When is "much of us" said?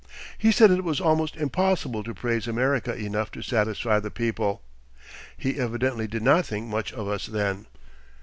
6.67-7.27